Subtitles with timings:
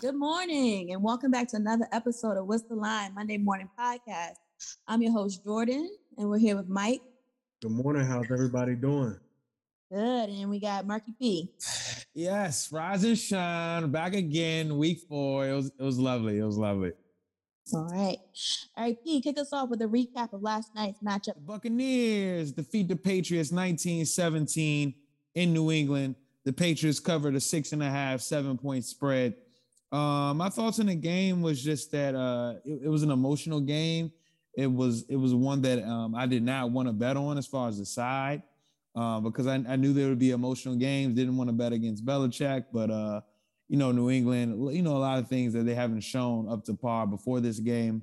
[0.00, 4.36] Good morning, and welcome back to another episode of What's the Line Monday Morning Podcast.
[4.88, 7.02] I'm your host, Jordan, and we're here with Mike.
[7.60, 8.06] Good morning.
[8.06, 9.18] How's everybody doing?
[9.92, 10.30] Good.
[10.30, 11.50] And we got Marky P.
[12.14, 13.90] Yes, rise and shine.
[13.90, 15.46] Back again, week four.
[15.46, 16.38] It was it was lovely.
[16.38, 16.92] It was lovely.
[17.74, 18.16] All right.
[18.78, 21.34] All right, P, kick us off with a recap of last night's matchup.
[21.34, 24.94] The Buccaneers defeat the Patriots 19-17
[25.34, 26.14] in New England.
[26.46, 29.34] The Patriots covered a six and a half, seven point spread.
[29.92, 33.60] Um, my thoughts in the game was just that uh, it, it, was an emotional
[33.60, 34.12] game.
[34.56, 37.46] It was it was one that um, I did not want to bet on as
[37.46, 38.42] far as the side
[38.94, 41.14] uh, because I, I, knew there would be emotional games.
[41.14, 43.20] Didn't want to bet against Belichick, but uh,
[43.68, 46.64] you know New England, you know a lot of things that they haven't shown up
[46.64, 48.02] to par before this game.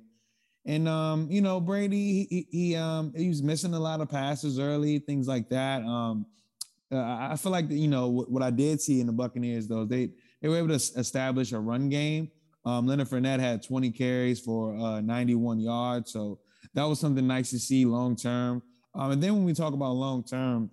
[0.65, 4.59] And um, you know Brady, he, he um he was missing a lot of passes
[4.59, 5.83] early, things like that.
[5.83, 6.25] Um,
[6.91, 9.85] uh, I feel like you know what, what I did see in the Buccaneers though
[9.85, 12.31] they they were able to establish a run game.
[12.65, 16.39] Um, Leonard Fournette had 20 carries for uh, 91 yards, so
[16.73, 18.61] that was something nice to see long term.
[18.93, 20.69] Um, and then when we talk about long term,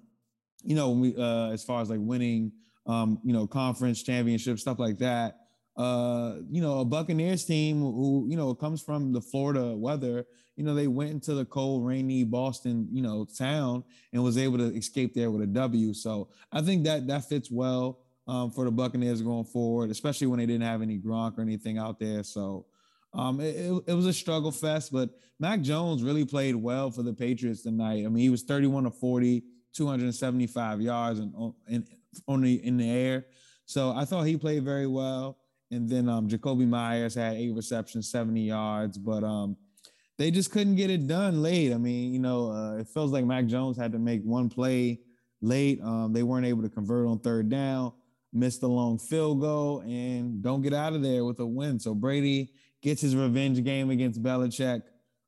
[0.62, 2.52] you know, when we uh, as far as like winning,
[2.86, 5.36] um, you know, conference championship stuff like that.
[5.76, 10.26] Uh, you know, a Buccaneers team who you know comes from the Florida weather.
[10.56, 14.58] You know, they went into the cold, rainy Boston, you know, town and was able
[14.58, 15.92] to escape there with a W.
[15.92, 20.38] So I think that that fits well um, for the Buccaneers going forward, especially when
[20.38, 22.22] they didn't have any Gronk or anything out there.
[22.22, 22.66] So
[23.12, 27.12] um, it, it, was a struggle fest, but Mac Jones really played well for the
[27.12, 28.04] Patriots tonight.
[28.04, 31.86] I mean, he was 31 to 40, 275 yards and in,
[32.26, 33.26] only in the air.
[33.66, 35.38] So I thought he played very well.
[35.74, 39.56] And then um, Jakobi Meyers had eight receptions, 70 yards, but um,
[40.18, 41.72] they just couldn't get it done late.
[41.72, 45.00] I mean, you know, uh, it feels like Mac Jones had to make one play
[45.42, 45.80] late.
[45.82, 47.92] Um, they weren't able to convert on third down
[48.34, 51.78] missed a long field goal, and don't get out of there with a win.
[51.78, 52.52] So Brady
[52.82, 54.82] gets his revenge game against Belichick.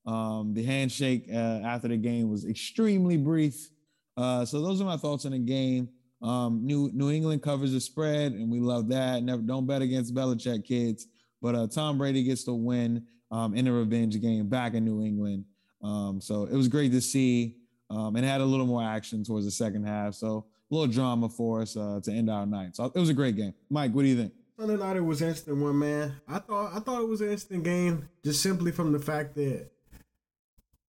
[0.05, 3.71] Um, the handshake uh, after the game was extremely brief.
[4.17, 5.89] Uh, so those are my thoughts on the game.
[6.27, 9.23] Um, New New England covers the spread, and we love that.
[9.23, 11.07] Never don't bet against Belichick, kids.
[11.41, 15.03] But uh, Tom Brady gets the win um, in a revenge game back in New
[15.03, 15.45] England.
[15.83, 17.57] Um, so it was great to see,
[17.91, 20.15] um, and had a little more action towards the second half.
[20.15, 22.75] So a little drama for us uh, to end our night.
[22.75, 23.55] So it was a great game.
[23.71, 24.33] Mike, what do you think?
[24.59, 26.17] Sunday night it was an interesting one, man.
[26.27, 29.71] I thought I thought it was an interesting game just simply from the fact that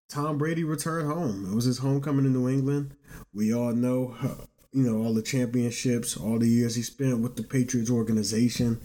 [0.10, 1.46] Tom Brady returned home.
[1.52, 2.96] It was his homecoming in New England.
[3.34, 4.16] We all know,
[4.78, 8.80] you know, all the championships, all the years he spent with the Patriots organization,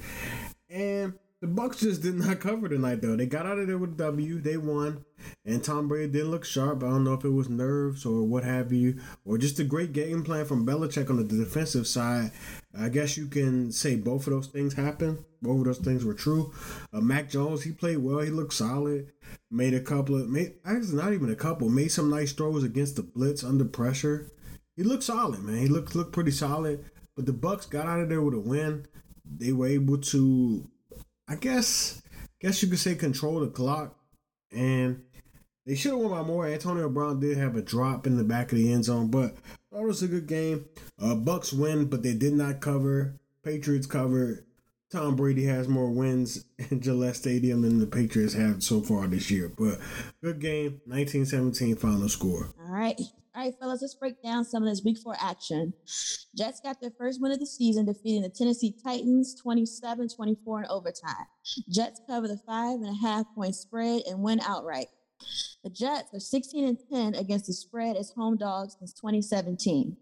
[0.71, 3.15] and the Bucs just did not cover tonight, though.
[3.15, 4.41] They got out of there with a W.
[4.41, 5.05] They won,
[5.45, 6.83] and Tom Brady didn't look sharp.
[6.83, 9.93] I don't know if it was nerves or what have you, or just a great
[9.93, 12.31] game plan from Belichick on the defensive side.
[12.75, 15.23] I guess you can say both of those things happened.
[15.43, 16.55] Both of those things were true.
[16.91, 18.21] Uh, Mac Jones, he played well.
[18.21, 19.13] He looked solid.
[19.51, 21.69] Made a couple of, made actually not even a couple.
[21.69, 24.31] Made some nice throws against the blitz under pressure.
[24.77, 25.59] He looked solid, man.
[25.59, 26.85] He looked looked pretty solid.
[27.15, 28.87] But the Bucs got out of there with a win.
[29.25, 30.69] They were able to
[31.29, 32.03] I guess
[32.41, 33.97] guess you could say control the clock.
[34.51, 35.03] And
[35.67, 36.47] they should have won by more.
[36.47, 39.37] Antonio Brown did have a drop in the back of the end zone, but
[39.71, 40.67] that was a good game.
[41.01, 43.21] Uh, Bucs win, but they did not cover.
[43.45, 44.45] Patriots covered.
[44.91, 49.31] Tom Brady has more wins in Gillette Stadium than the Patriots have so far this
[49.31, 49.51] year.
[49.57, 49.79] But
[50.23, 52.53] good game, 1917 final score.
[52.61, 53.01] All right.
[53.35, 55.73] All right, fellas, let's break down some of this week four action.
[56.37, 60.67] Jets got their first win of the season, defeating the Tennessee Titans 27 24 in
[60.69, 61.27] overtime.
[61.71, 64.89] Jets cover the five and a half point spread and win outright.
[65.65, 69.97] The Jets are 16 and 10 against the spread as home dogs since 2017.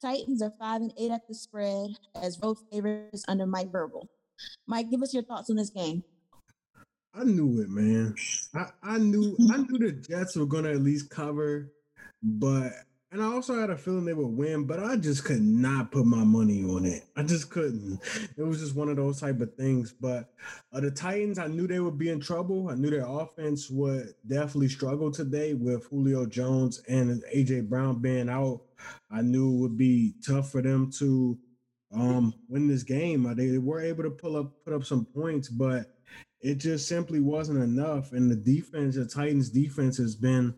[0.00, 1.90] Titans are 5 and 8 at the spread
[2.22, 4.06] as road favorites under Mike Vrabel.
[4.68, 6.04] Mike, give us your thoughts on this game.
[7.12, 8.14] I knew it, man.
[8.54, 11.72] I, I knew I knew the Jets were gonna at least cover
[12.22, 12.72] but
[13.10, 16.04] and I also had a feeling they would win, but I just could not put
[16.04, 17.04] my money on it.
[17.16, 18.00] I just couldn't.
[18.36, 19.94] It was just one of those type of things.
[19.98, 20.28] But
[20.74, 22.68] uh, the Titans, I knew they would be in trouble.
[22.68, 28.28] I knew their offense would definitely struggle today with Julio Jones and AJ Brown being
[28.28, 28.60] out.
[29.10, 31.38] I knew it would be tough for them to
[31.94, 33.24] um, win this game.
[33.24, 35.94] Uh, they were able to pull up, put up some points, but
[36.42, 38.12] it just simply wasn't enough.
[38.12, 40.54] And the defense, the Titans' defense, has been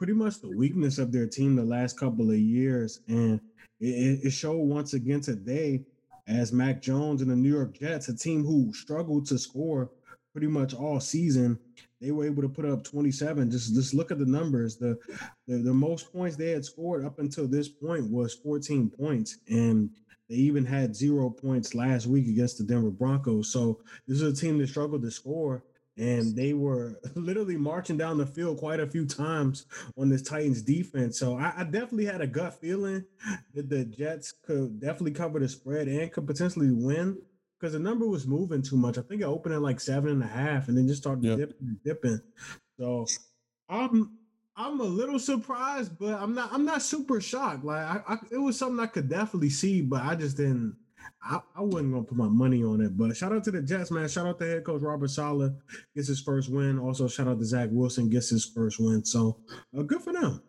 [0.00, 3.00] pretty much the weakness of their team the last couple of years.
[3.06, 3.38] And
[3.80, 5.84] it, it showed once again today
[6.26, 9.90] as Mac Jones and the New York Jets, a team who struggled to score
[10.32, 11.58] pretty much all season,
[12.00, 13.50] they were able to put up 27.
[13.50, 14.76] Just just look at the numbers.
[14.76, 14.98] The,
[15.46, 19.90] the the most points they had scored up until this point was 14 points, and
[20.30, 23.52] They even had zero points last week against the Denver Broncos.
[23.52, 25.62] So this is a team that struggled to score
[26.00, 29.66] and they were literally marching down the field quite a few times
[29.98, 31.18] on this Titans defense.
[31.18, 33.04] So I, I, definitely had a gut feeling
[33.54, 37.18] that the Jets could definitely cover the spread and could potentially win
[37.58, 38.96] because the number was moving too much.
[38.96, 41.78] I think it opened at like seven and a half and then just started dipping,
[41.84, 42.20] dipping.
[42.78, 43.06] So
[43.68, 44.16] I'm
[44.56, 47.64] I'm a little surprised, but I'm not I'm not super shocked.
[47.64, 50.76] Like I, I it was something I could definitely see, but I just didn't
[51.22, 53.90] I, I wasn't gonna put my money on it, but shout out to the Jets,
[53.90, 54.08] man.
[54.08, 55.52] Shout out to head coach Robert Saleh
[55.94, 56.78] gets his first win.
[56.78, 59.04] Also, shout out to Zach Wilson gets his first win.
[59.04, 59.38] So
[59.76, 60.42] uh, good for them.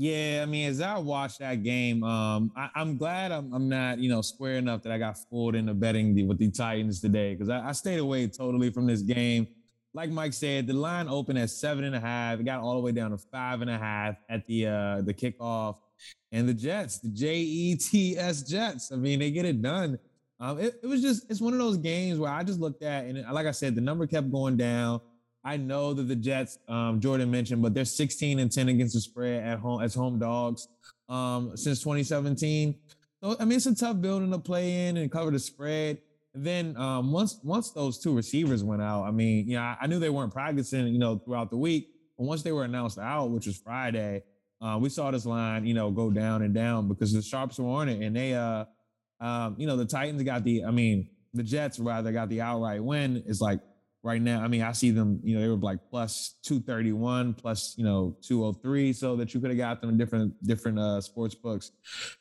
[0.00, 3.98] Yeah, I mean, as I watched that game, um, I, am glad I'm, I'm not,
[3.98, 7.34] you know, square enough that I got fooled into betting the, with the Titans today
[7.34, 9.48] because I, I stayed away totally from this game.
[9.94, 12.38] Like Mike said, the line opened at seven and a half.
[12.38, 15.12] It got all the way down to five and a half at the uh, the
[15.12, 15.78] kickoff
[16.32, 18.92] and the Jets, the J E T S Jets.
[18.92, 19.98] I mean, they get it done.
[20.40, 23.06] Um, it, it, was just it's one of those games where I just looked at
[23.06, 25.00] and like I said, the number kept going down.
[25.44, 29.00] I know that the Jets, um, Jordan mentioned, but they're 16 and 10 against the
[29.00, 30.68] spread at home as home dogs
[31.08, 32.74] um, since 2017.
[33.22, 35.98] So I mean, it's a tough building to play in and cover the spread.
[36.34, 39.76] And then um, once once those two receivers went out, I mean, you know, I,
[39.80, 41.88] I knew they weren't practicing, you know, throughout the week.
[42.16, 44.22] But once they were announced out, which was Friday,
[44.60, 47.68] uh, we saw this line, you know, go down and down because the sharps were
[47.68, 48.64] on it, and they, uh,
[49.20, 52.82] um, you know, the Titans got the, I mean, the Jets rather got the outright
[52.82, 53.22] win.
[53.26, 53.60] Is like
[54.02, 54.42] right now.
[54.42, 57.74] I mean, I see them, you know, they were like plus two thirty one, plus
[57.76, 60.78] you know two hundred three, so that you could have got them in different different
[60.78, 61.70] uh, sports books.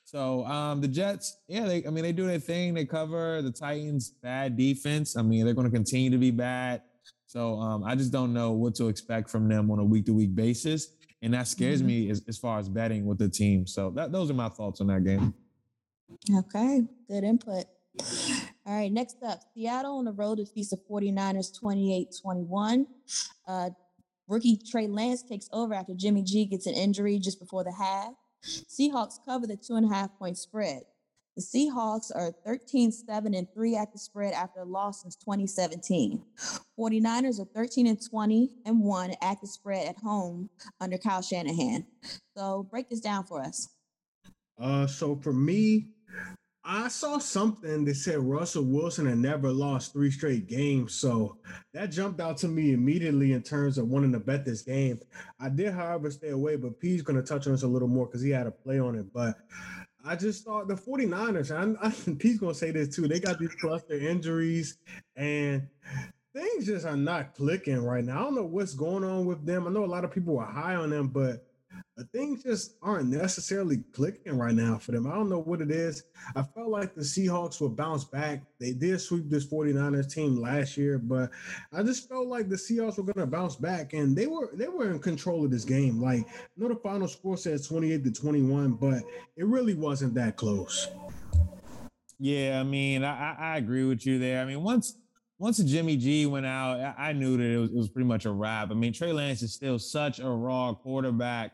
[0.04, 2.74] So um, the Jets, yeah, they, I mean, they do their thing.
[2.74, 5.18] They cover the Titans' bad defense.
[5.18, 6.82] I mean, they're going to continue to be bad.
[7.26, 10.14] So um, I just don't know what to expect from them on a week to
[10.14, 11.88] week basis and that scares mm-hmm.
[11.88, 13.66] me as, as far as betting with the team.
[13.68, 15.34] So that those are my thoughts on that game.
[16.36, 17.66] Okay, good input.
[18.66, 22.86] All right, next up, Seattle on the road defeats the 49ers 28-21.
[23.48, 23.70] Uh,
[24.28, 28.14] rookie Trey Lance takes over after Jimmy G gets an injury just before the half.
[28.44, 30.84] Seahawks cover the two and a half point spread.
[31.38, 36.24] The Seahawks are 13 7 and 3 at the spread after a loss since 2017.
[36.80, 40.50] 49ers are 13 and 20 and 1 at the spread at home
[40.82, 41.86] under Kyle Shanahan.
[42.36, 43.70] So break this down for us.
[44.60, 45.90] Uh, so for me,
[46.70, 50.96] I saw something that said Russell Wilson had never lost three straight games.
[50.96, 51.38] So
[51.74, 55.00] that jumped out to me immediately in terms of wanting to bet this game.
[55.40, 58.08] I did, however, stay away, but P's going to touch on this a little more
[58.08, 59.14] because he had a play on it.
[59.14, 59.38] But
[60.08, 63.08] I just thought the 49ers, I, I think Pete's gonna say this too.
[63.08, 64.78] They got these cluster injuries
[65.18, 65.68] and
[66.34, 68.20] things just are not clicking right now.
[68.20, 69.68] I don't know what's going on with them.
[69.68, 71.47] I know a lot of people are high on them, but
[71.98, 75.08] Uh, things just aren't necessarily clicking right now for them.
[75.08, 76.04] I don't know what it is.
[76.36, 78.44] I felt like the Seahawks would bounce back.
[78.60, 81.32] They did sweep this 49ers team last year, but
[81.74, 84.68] I just felt like the Seahawks were going to bounce back and they were they
[84.68, 86.02] were in control of this game.
[86.02, 89.04] Like, I know the final score said 28 to 21, but
[89.36, 90.88] it really wasn't that close.
[92.20, 94.42] Yeah, I mean, I, I agree with you there.
[94.42, 94.98] I mean, once
[95.40, 98.26] once Jimmy G went out, I, I knew that it was, it was pretty much
[98.26, 98.72] a wrap.
[98.72, 101.52] I mean, Trey Lance is still such a raw quarterback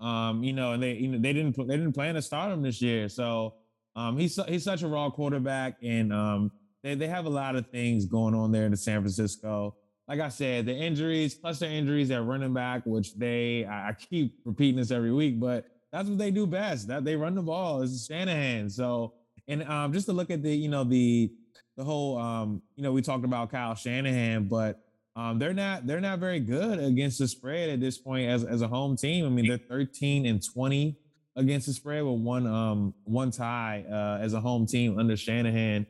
[0.00, 2.62] um, you know, and they you know they didn't they didn't plan to start him
[2.62, 3.08] this year.
[3.08, 3.54] So
[3.94, 7.66] um, he's he's such a raw quarterback, and um, they they have a lot of
[7.68, 9.76] things going on there in San Francisco.
[10.08, 13.92] Like I said, the injuries plus their injuries at running back, which they I, I
[13.92, 16.88] keep repeating this every week, but that's what they do best.
[16.88, 18.70] That they run the ball is Shanahan.
[18.70, 19.14] So
[19.48, 21.32] and um, just to look at the you know the
[21.76, 24.80] the whole um, you know we talked about Kyle Shanahan, but
[25.16, 28.60] um, they're not they're not very good against the spread at this point as, as
[28.60, 29.24] a home team.
[29.24, 30.94] I mean, they're 13 and 20
[31.36, 35.86] against the spread with one um one tie uh, as a home team under Shanahan.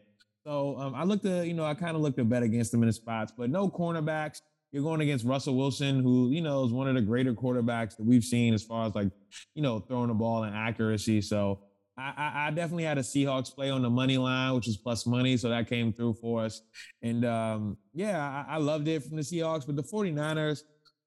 [0.46, 2.84] So um, I looked at you know I kind of looked at bet against them
[2.84, 4.42] in the spots, but no cornerbacks.
[4.70, 8.04] You're going against Russell Wilson, who you know is one of the greater quarterbacks that
[8.04, 9.08] we've seen as far as like
[9.56, 11.20] you know throwing the ball and accuracy.
[11.20, 11.58] So
[11.98, 15.36] I, I, definitely had a Seahawks play on the money line, which is plus money.
[15.38, 16.60] So that came through for us.
[17.02, 19.66] And um, yeah, I, I, loved it from the Seahawks.
[19.66, 20.62] But the 49ers,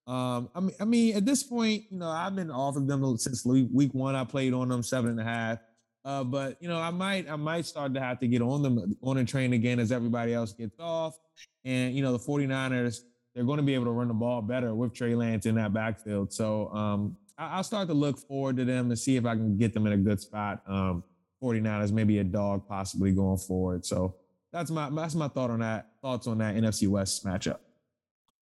[0.08, 3.18] um, I, mean, I mean, at this point, you know, I've been off of them
[3.18, 4.16] since week one.
[4.16, 5.60] I played on them seven and a half.
[6.06, 8.98] Uh, but you know, I might I might start to have to get on them
[9.04, 11.18] on a train again as everybody else gets off.
[11.66, 13.02] And you know, the 49ers,
[13.36, 15.74] they're going to be able to run the ball better with Trey Lance in that
[15.74, 16.32] backfield.
[16.34, 19.74] So um, I'll start to look forward to them and see if I can get
[19.74, 20.62] them in a good spot.
[20.68, 21.04] Um,
[21.42, 23.86] 49ers, maybe a dog possibly going forward.
[23.86, 24.16] So
[24.52, 25.88] that's my that's my thought on that.
[26.02, 27.60] Thoughts on that NFC West matchup.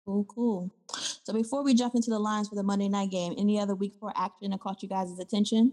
[0.06, 0.72] Cool, cool.
[1.24, 3.94] So before we jump into the lines for the Monday night game, any other week
[4.00, 5.72] four action that caught you guys' attention?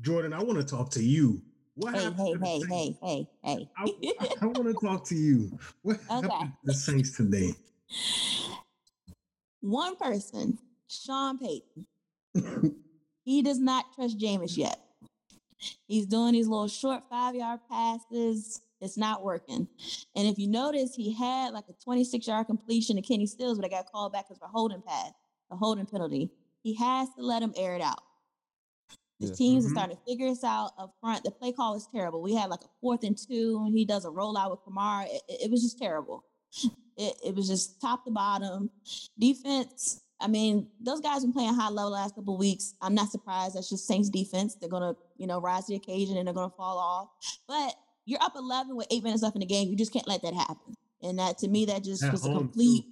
[0.00, 1.40] Jordan, I want to talk to you
[1.76, 4.28] What Hey, happened hey, to the hey, hey, hey, I, hey.
[4.42, 5.56] I want to talk to you.
[5.82, 6.44] What happened Okay.
[6.46, 7.52] to the Saints today?
[9.60, 11.86] One person, Sean Payton,
[13.24, 14.78] he does not trust Jameis yet.
[15.86, 18.60] He's doing these little short five yard passes.
[18.80, 19.66] It's not working.
[20.14, 23.64] And if you notice, he had like a 26 yard completion to Kenny Stills, but
[23.64, 25.12] I got called back because of a holding pass,
[25.50, 26.30] a holding penalty.
[26.62, 28.02] He has to let him air it out.
[29.20, 29.34] The Yeah.
[29.34, 29.72] teams are Mhm.
[29.72, 31.24] starting to figure us out up front.
[31.24, 32.20] The play call was terrible.
[32.20, 35.06] We had like a fourth and two, and he does a rollout with Kamara.
[35.06, 36.24] It, it- it was just terrible.
[36.96, 38.70] It, it was just top to bottom.
[39.18, 42.74] Defense, I mean, those guys been playing high level the last couple of weeks.
[42.80, 43.56] I'm not surprised.
[43.56, 44.54] That's just Saints defense.
[44.54, 47.08] They're gonna, you know, rise to the occasion and they're gonna fall off.
[47.46, 47.74] But
[48.06, 49.68] you're up 11 with eight minutes left in the game.
[49.68, 50.74] You just can't let that happen.
[51.02, 52.84] And that to me, that just At was a home, complete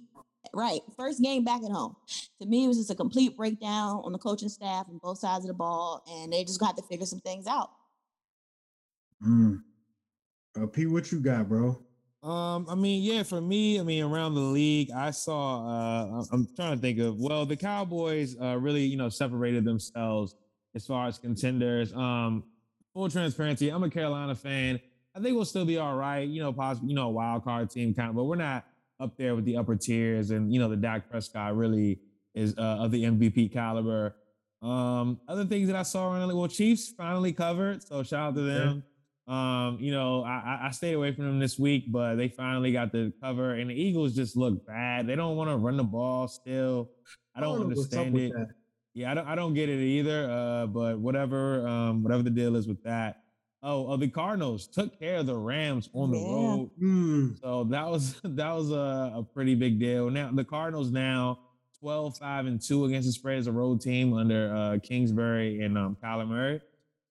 [0.53, 1.95] right first game back at home.
[2.41, 5.45] To me, it was just a complete breakdown on the coaching staff and both sides
[5.45, 7.69] of the ball, and they just got to figure some things out.
[9.25, 9.61] Mm.
[10.61, 11.81] Uh, P, what you got, bro?
[12.23, 15.67] Um, I mean, yeah, for me, I mean, around the league, I saw.
[15.67, 17.19] Uh, I'm- trying to think of.
[17.19, 20.35] Well, the Cowboys uh, really, you know, separated themselves
[20.73, 21.93] as far as contenders.
[21.93, 22.43] Um,
[22.93, 24.79] full transparency, I'm a Carolina fan.
[25.15, 26.27] I think we'll still be all right.
[26.27, 28.65] You know, possibly, you know, a wild card team kind of, but we're not
[28.99, 30.31] up there with the upper tiers.
[30.31, 31.99] And you know, the Dak Prescott really
[32.33, 34.15] is uh, of the MVP caliber.
[34.61, 38.35] Um, other things that I saw around the well, Chiefs finally covered, so shout out
[38.35, 38.83] to them.
[39.27, 40.31] Um, you know, I,
[40.63, 43.69] I- I stayed away from them this week, but they finally got the cover, and
[43.69, 45.07] the Eagles just look bad.
[45.07, 46.89] They don't want to run the ball still.
[47.35, 48.47] I don't, what's up understand it.
[48.93, 50.29] Yeah, I don't, I don't get it either.
[50.29, 53.21] Uh, but whatever, um, whatever the deal is with that.
[53.63, 56.25] Oh, oh, the Cardinals took care of the Rams on the Yeah.
[56.25, 56.69] road.
[56.81, 57.39] Mm.
[57.39, 60.09] So that was that was a, a pretty big deal.
[60.11, 61.39] Now the Cardinals now
[61.79, 65.77] 12, 5, and 2 against the spread as a road team under uh, Kingsbury and
[65.77, 66.61] um, Kyler Murray.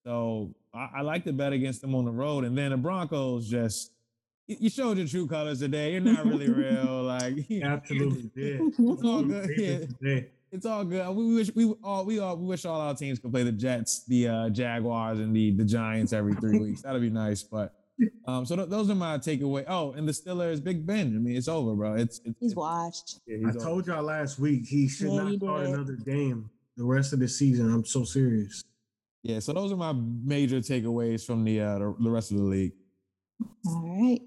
[0.05, 2.45] So I, I like to bet against them on the road.
[2.45, 3.93] And then the Broncos just
[4.47, 5.93] you you showed your true colors today.
[5.93, 7.03] You're not really real.
[7.13, 8.61] Like Absolutely did.
[8.79, 9.51] It's all good.
[10.01, 10.21] Yeah.
[10.51, 11.09] it's all good.
[11.15, 14.05] We wish we all we all we wish all our teams could play the Jets,
[14.07, 16.83] the uh, Jaguars, and the the Giants every three weeks.
[16.83, 17.43] That'd be nice.
[17.43, 17.75] But
[18.27, 19.65] um, so th- those are my takeaway.
[19.69, 21.15] Oh, and the Steelers, Big Ben.
[21.15, 21.95] I mean, it's over, bro.
[21.95, 23.21] It's, it's He's washed.
[23.27, 23.59] yeah, I over.
[23.61, 25.75] told y'all last week he should Yeah, not start did.
[25.75, 27.73] another game the rest of the season.
[27.73, 28.65] I'm so serious.
[29.23, 32.73] Yeah, so those are my major takeaways from the uh, the, rest of the league.
[33.67, 34.21] All right.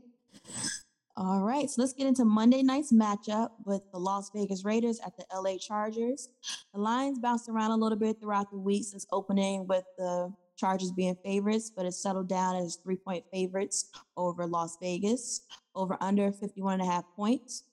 [1.18, 1.70] All right.
[1.70, 5.58] So let's get into Monday night's matchup with the Las Vegas Raiders at the LA
[5.58, 6.30] Chargers.
[6.74, 10.92] The lines bounced around a little bit throughout the week since opening with the Chargers
[10.92, 15.42] being favorites, but it settled down as three point favorites over Las Vegas,
[15.76, 17.64] over under 51 and a half points.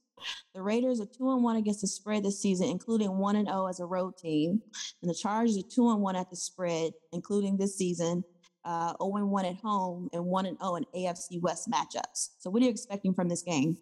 [0.54, 3.66] The Raiders are 2 and 1 against the spread this season, including 1 and 0
[3.66, 4.60] as a road team.
[5.02, 8.24] And the Chargers are 2 and 1 at the spread, including this season,
[8.64, 12.30] uh, 0 and 1 at home and 1 and 0 in AFC West matchups.
[12.38, 13.76] So, what are you expecting from this game?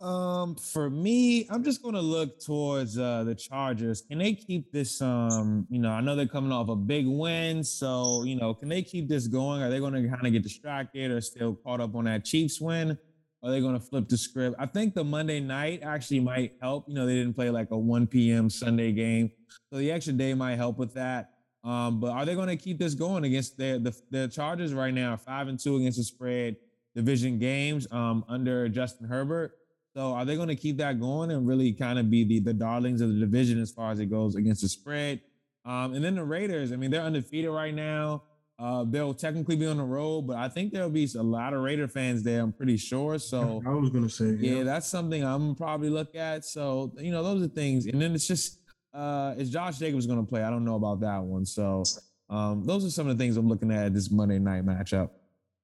[0.00, 4.00] Um, for me, I'm just gonna look towards uh the Chargers.
[4.00, 5.02] Can they keep this?
[5.02, 8.70] Um, you know, I know they're coming off a big win, so you know, can
[8.70, 9.62] they keep this going?
[9.62, 12.96] Are they gonna kind of get distracted or still caught up on that Chiefs win?
[13.42, 14.56] Are they gonna flip the script?
[14.58, 16.88] I think the Monday night actually might help.
[16.88, 18.50] You know, they didn't play like a 1 p.m.
[18.50, 19.30] Sunday game,
[19.72, 21.30] so the extra day might help with that.
[21.64, 25.16] Um, but are they gonna keep this going against the the, the Chargers right now?
[25.16, 26.56] Five and two against the spread
[26.94, 29.56] division games um, under Justin Herbert.
[29.94, 32.54] So are they going to keep that going and really kind of be the, the
[32.54, 35.20] darlings of the division as far as it goes against the spread?
[35.64, 38.22] Um, and then the Raiders, I mean, they're undefeated right now.
[38.60, 41.60] Uh, they'll technically be on the road, but I think there'll be a lot of
[41.62, 42.42] Raider fans there.
[42.42, 43.18] I'm pretty sure.
[43.18, 46.44] So I was gonna say, yeah, that's something I'm probably look at.
[46.44, 47.86] So you know, those are things.
[47.86, 48.60] And then it's just
[48.92, 50.42] uh, is Josh Jacobs going to play?
[50.42, 51.46] I don't know about that one.
[51.46, 51.84] So
[52.28, 55.10] um, those are some of the things I'm looking at this Monday night matchup.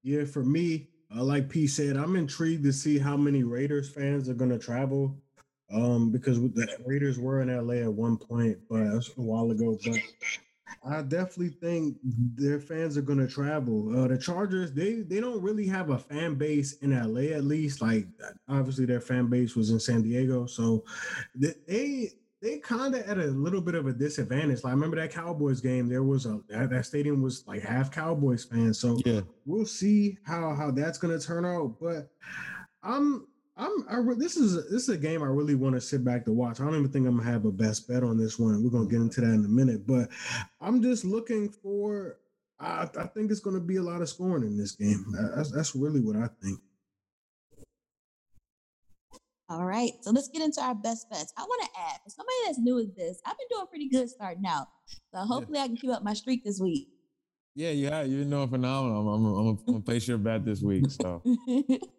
[0.02, 4.28] Yeah, for me, uh, like P said, I'm intrigued to see how many Raiders fans
[4.28, 5.16] are going to travel.
[5.72, 9.50] Um, because with the Raiders were in LA at one point, but that's a while
[9.50, 9.76] ago.
[9.84, 9.98] But
[10.84, 13.96] I definitely think their fans are going to travel.
[13.96, 17.80] Uh, the Chargers, they they don't really have a fan base in LA, at least.
[17.80, 18.06] Like
[18.48, 20.84] obviously, their fan base was in San Diego, so
[21.34, 22.10] they
[22.42, 24.62] they, kind of at a little bit of a disadvantage.
[24.62, 27.90] Like I remember that Cowboys game, there was a that, that stadium was like half
[27.90, 29.22] Cowboys fans, so Yeah.
[29.44, 31.76] we'll see how how that's going to turn out.
[31.80, 32.10] But
[32.82, 33.26] I'm
[33.56, 36.24] I'm I re- this is this is a game I really want to sit back
[36.26, 36.60] to watch.
[36.60, 38.62] I don't even think I'm gonna have a best bet on this one.
[38.62, 40.10] We're gonna get into that in a minute, but
[40.60, 42.18] I'm just looking for.
[42.58, 45.04] I, I think it's going to be a lot of scoring in this game.
[45.34, 46.58] That's, that's really what I think.
[49.50, 49.92] All right.
[50.00, 51.34] So, let's get into our best bets.
[51.36, 54.08] I want to add for somebody that's new at this, I've been doing pretty good
[54.08, 54.68] starting out.
[55.12, 56.88] So, hopefully, I can keep up my streak this week.
[57.54, 59.06] Yeah, yeah, you're doing phenomenal.
[59.06, 60.90] I'm, I'm, I'm, I'm gonna place your bet this week.
[60.90, 61.22] So.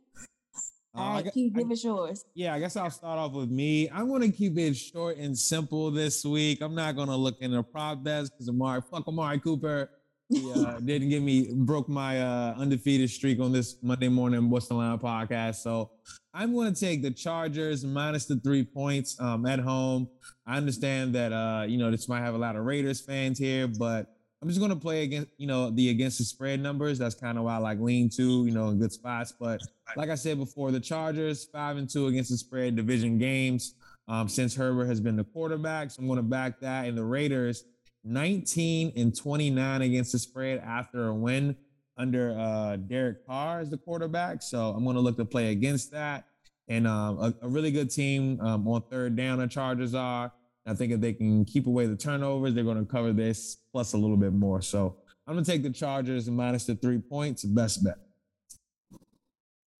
[0.97, 2.25] All I right, I- give us yours.
[2.33, 3.89] Yeah, I guess I'll start off with me.
[3.89, 6.61] I'm gonna keep it short and simple this week.
[6.61, 9.89] I'm not gonna look into prop bets because Amari, fuck Amari Cooper.
[10.29, 14.67] He uh, didn't give me broke my uh, undefeated streak on this Monday morning What's
[14.67, 15.55] the Line podcast.
[15.57, 15.91] So
[16.33, 20.09] I'm gonna take the Chargers minus the three points um, at home.
[20.45, 23.67] I understand that uh, you know this might have a lot of Raiders fans here,
[23.67, 26.99] but I'm just gonna play against you know the against the spread numbers.
[26.99, 29.33] That's kind of why I like lean to you know in good spots.
[29.37, 29.61] But
[29.95, 33.73] like I said before, the Chargers five and two against the spread division games
[34.07, 35.91] um, since Herbert has been the quarterback.
[35.91, 36.87] So I'm to back that.
[36.87, 37.65] And the Raiders
[38.03, 41.55] 19 and 29 against the spread after a win
[41.97, 44.41] under uh, Derek Carr as the quarterback.
[44.41, 46.25] So I'm to look to play against that.
[46.69, 49.39] And um, a, a really good team um, on third down.
[49.39, 50.31] The Chargers are.
[50.67, 53.93] I think if they can keep away the turnovers, they're going to cover this plus
[53.93, 54.61] a little bit more.
[54.61, 57.43] So I'm going to take the Chargers minus the three points.
[57.45, 57.97] Best bet.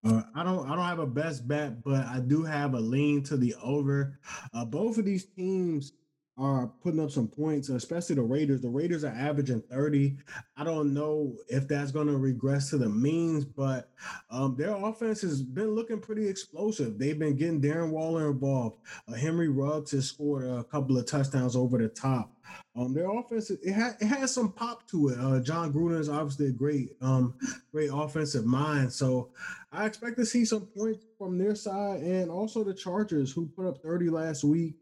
[0.06, 3.24] Uh, I don't I don't have a best bet, but I do have a lean
[3.24, 4.20] to the over.
[4.54, 5.92] Uh, both of these teams
[6.38, 8.62] are putting up some points, especially the Raiders.
[8.62, 10.18] The Raiders are averaging 30.
[10.56, 13.90] I don't know if that's going to regress to the means, but
[14.30, 17.00] um, their offense has been looking pretty explosive.
[17.00, 18.78] They've been getting Darren Waller involved.
[19.08, 22.32] Uh, Henry Ruggs has scored a couple of touchdowns over the top.
[22.76, 25.20] Um, their offense it, ha- it has some pop to it.
[25.20, 27.34] Uh, Jon Gruden is obviously a great, um,
[27.72, 28.94] great offensive mind.
[28.94, 29.32] So
[29.72, 33.66] I expect to see some points from their side, and also the Chargers who put
[33.66, 34.76] up 30 last week.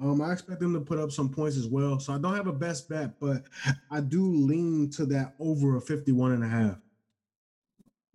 [0.00, 1.98] Um, I expect them to put up some points as well.
[1.98, 3.44] So I don't have a best bet, but
[3.90, 6.76] I do lean to that over a 51 and a half.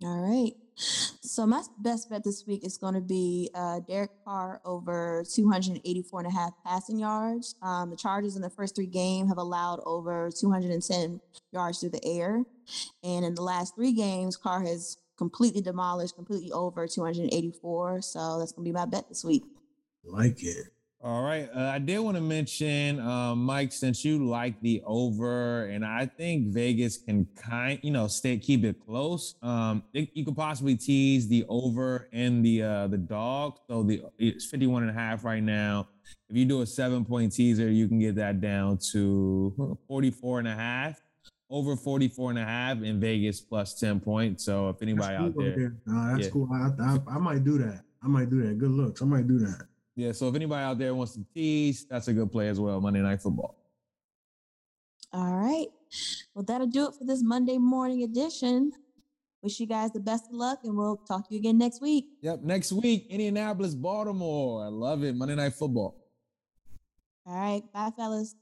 [0.04, 0.52] All right.
[0.76, 6.20] So my best bet this week is going to be uh, Derek Carr over 284
[6.20, 7.56] and a half passing yards.
[7.62, 11.20] Um, the Chargers in the first three games have allowed over 210
[11.52, 12.44] yards through the air.
[13.02, 18.02] And in the last three games, Carr has completely demolished, completely over 284.
[18.02, 19.42] So that's going to be my bet this week.
[20.04, 20.68] Like it.
[21.00, 21.48] All right.
[21.54, 26.06] Uh, I did want to mention, um, Mike, since you like the over, and I
[26.06, 29.36] think Vegas can kind, you know, stay keep it close.
[29.40, 33.58] Um, it- you could possibly tease the over and the uh, the dog.
[33.68, 35.86] So the it's 51 and a half right now.
[36.28, 40.48] If you do a seven point teaser, you can get that down to 44 and
[40.48, 41.00] a half.
[41.48, 44.44] Over 44 and a half in Vegas plus 10 points.
[44.44, 46.32] So if anybody That's out cool right there, Nah, that's Yeah.
[46.32, 46.48] cool.
[46.52, 47.84] I, I, I might do that.
[48.02, 48.58] I might do that.
[48.58, 49.00] Good looks.
[49.00, 49.66] I might do that.
[49.98, 50.12] Yeah.
[50.12, 52.80] So if anybody out there wants to tease, that's a good play as well.
[52.80, 53.56] Monday Night Football.
[55.12, 55.66] All right.
[56.34, 58.72] Well, that'll do it for this Monday morning edition.
[59.42, 62.06] Wish you guys the best of luck, and we'll talk to you again next week.
[62.22, 62.42] Yep.
[62.42, 64.64] Next week, Indianapolis, Baltimore.
[64.64, 65.16] I love it.
[65.16, 65.96] Monday Night Football.
[67.26, 67.62] All right.
[67.72, 68.36] Bye, fellas.